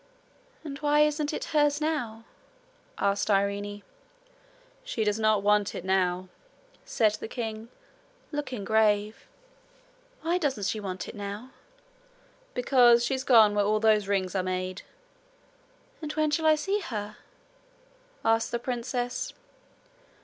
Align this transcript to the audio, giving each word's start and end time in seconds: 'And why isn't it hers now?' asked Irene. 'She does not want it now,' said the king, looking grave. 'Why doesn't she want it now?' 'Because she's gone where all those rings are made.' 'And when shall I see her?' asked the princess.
'And 0.63 0.79
why 0.79 1.01
isn't 1.01 1.31
it 1.31 1.43
hers 1.53 1.79
now?' 1.79 2.23
asked 2.97 3.29
Irene. 3.29 3.83
'She 4.83 5.03
does 5.03 5.19
not 5.19 5.43
want 5.43 5.75
it 5.75 5.85
now,' 5.85 6.27
said 6.83 7.11
the 7.19 7.27
king, 7.27 7.69
looking 8.31 8.63
grave. 8.65 9.27
'Why 10.23 10.39
doesn't 10.39 10.63
she 10.65 10.79
want 10.79 11.07
it 11.07 11.13
now?' 11.13 11.51
'Because 12.55 13.05
she's 13.05 13.23
gone 13.23 13.53
where 13.53 13.63
all 13.65 13.79
those 13.79 14.07
rings 14.07 14.33
are 14.33 14.41
made.' 14.41 14.81
'And 16.01 16.11
when 16.13 16.31
shall 16.31 16.47
I 16.47 16.55
see 16.55 16.79
her?' 16.79 17.17
asked 18.25 18.49
the 18.49 18.57
princess. 18.57 19.33